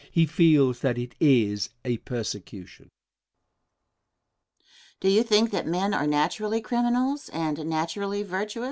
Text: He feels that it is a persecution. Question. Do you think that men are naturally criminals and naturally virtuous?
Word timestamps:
He 0.11 0.25
feels 0.25 0.79
that 0.79 0.97
it 0.97 1.13
is 1.19 1.69
a 1.85 1.97
persecution. 1.97 2.89
Question. 2.89 2.89
Do 4.99 5.09
you 5.09 5.21
think 5.21 5.51
that 5.51 5.67
men 5.67 5.93
are 5.93 6.07
naturally 6.07 6.59
criminals 6.59 7.29
and 7.29 7.63
naturally 7.69 8.23
virtuous? 8.23 8.59